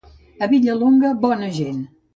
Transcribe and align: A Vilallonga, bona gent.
A 0.45 0.47
Vilallonga, 0.53 1.15
bona 1.27 1.55
gent. 1.61 1.89